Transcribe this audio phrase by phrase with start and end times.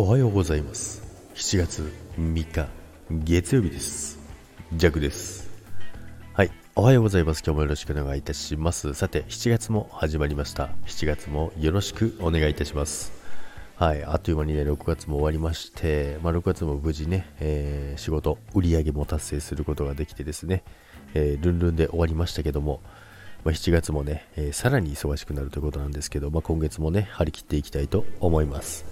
[0.00, 1.02] おはようございます。
[1.34, 2.68] 7月3日
[3.10, 4.20] 月曜日です。
[4.72, 5.50] ジャクです。
[6.34, 7.42] はいおはようございます。
[7.44, 8.94] 今日もよろしくお願いいたします。
[8.94, 10.68] さて7月も始まりました。
[10.86, 13.10] 7月もよろしくお願いいたします。
[13.74, 20.62] はいあっという間にね6月も終わりましてまあ、6月も無事ね、えー、仕事売り上げも達成することができてですね、
[21.14, 22.82] えー、ルンルンで終わりましたけども
[23.44, 28.87] まあ、7月もね、えー、さらに忙しくなるということなんですけど、まあ、今月もね、張り切っていきたいと思います。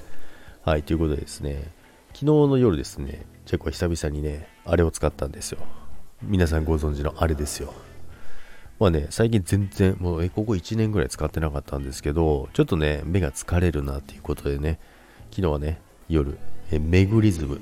[0.66, 1.62] はい、ということでですね、
[2.08, 5.60] 昨日の夜ですね、チェコは久々にね、あれを使ったんですよ。
[6.24, 7.72] 皆さんご存知のあれですよ。
[8.80, 14.80] まあね、最近全然、もうえここ1年ぐらい使ってなかったんですけど、ちょっとね、目が疲れるなっていうことでね、
[15.30, 16.36] 昨日はね、夜、
[16.72, 17.60] えメグリズム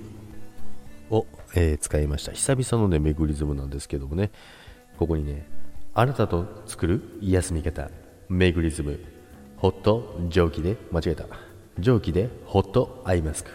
[1.10, 2.32] を、えー、使いました。
[2.32, 4.30] 久々のね、メグリズムなんですけどもね、
[4.96, 5.46] ここにね、
[5.92, 7.90] あなたと作る癒すみ方
[8.30, 8.98] メグリズム
[9.58, 11.26] ホット蒸気で間違えた
[11.78, 13.50] 蒸気でホットアイマスク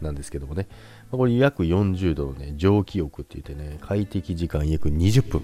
[0.00, 0.68] なんですけどもね。
[1.10, 5.42] これ約40度のね蒸気浴って言ってね快適時間約20分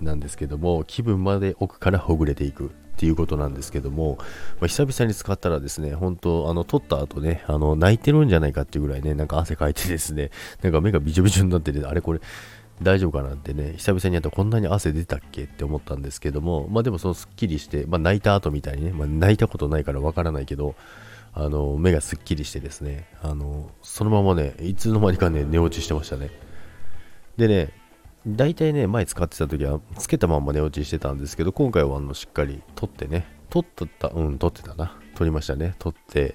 [0.00, 4.16] なんですけども気分まで奥からほぐれていくっていうことなんですけども、
[4.60, 10.32] まあ、久々に使ったらですね、本当あの、撮った後ね、あの、泣いてるんじゃないかっていうぐらいね、なんか汗かいてですね、
[10.62, 12.20] なんか目がびちょびちょになってて、あれこれ、
[12.82, 20.74] 大丈夫かなってね、久々にやったらこんなに汗出たっけって思ったんですけども、まあでもそのすっきりして、まあ泣いた後みたいにね、まあ泣いたことないからわからないけど、
[21.38, 26.30] あの、目がすっきりしてですね、あの、そのままね、いつの間にかね、寝落ちしてましたね。
[27.36, 27.72] でね、
[28.26, 34.98] 大体ね、前使ってた時は、つけたまま寝落ちしてたんですけど、今回はあの、しっかり取ってね、取ってた、うん、取ってたな。
[35.14, 35.76] 取りましたね。
[35.78, 36.34] 取って、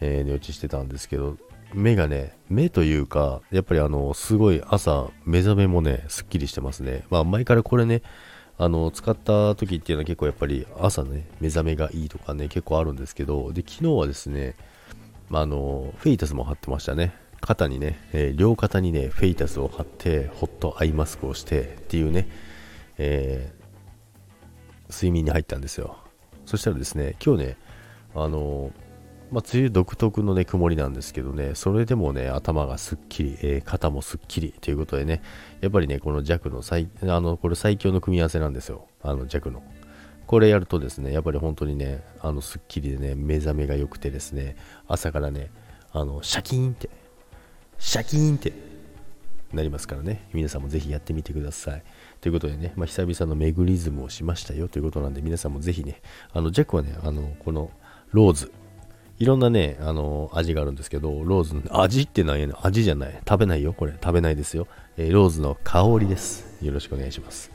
[0.00, 1.36] えー、寝落ちしてたんですけど、
[1.74, 7.04] 目がね、目というか、やっぱりあの、すごい朝、目覚めもね、すっきりしてますね。
[7.10, 8.00] まあ、前からこれね、
[8.58, 14.56] あの、使った時っていうのは結構やっぱり朝ね、目覚めがいいとかね、結構あるんですけど、で、昨日はですね、
[15.28, 17.14] まあ、あの、フェイタスも貼ってましたね。
[17.40, 22.28] 肩にね、えー、両肩にね、フェイタスを貼って、ホットアイマスクをしてっていうね、
[22.98, 25.96] えー、睡眠に入ったんですよ。
[26.44, 27.56] そしたらですね、今日ね、
[28.14, 28.72] あの
[29.30, 35.22] まあ、梅雨独特のね、曇りなんですけどね、それでもね、頭がすっきり、えー、肩もすっきりということでね、
[35.60, 38.86] やっぱりね、この弱の最、あの、これ最強の組み合わせなんですよ。
[39.02, 39.62] あの弱の。
[40.26, 44.56] これやるとですね、やっぱり本当にね、あの、すっきりでね、目覚めが良くてですね、
[44.86, 45.50] 朝からね、
[45.92, 46.90] あの、シャキーンって、
[47.78, 48.52] シャキーンって
[49.52, 51.82] なりますからね、皆さんもぜひやってみてください。
[52.20, 56.00] ということでね、まあ、久々のメグリズムをしましたよということなんで、皆さんもぜひね、
[56.32, 57.70] あの、ジャックはね、あの、この
[58.12, 58.52] ローズ、
[59.18, 62.54] いろんなね、あの味があるんですけど、ローズの、味ってなんやね。
[62.62, 63.20] 味じゃない。
[63.28, 63.92] 食べないよ、これ。
[63.92, 64.68] 食べないですよ。
[64.96, 66.64] えー、ローズの香りです。
[66.64, 67.50] よろしくお願いします。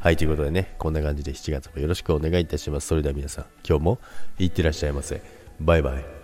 [0.00, 2.88] はい、ということでね、こんな感じで7月もよろしくお願いいたします。
[2.88, 3.98] それでは皆さん、今日も
[4.38, 5.22] いってらっしゃいませ。
[5.60, 6.23] バイバイ。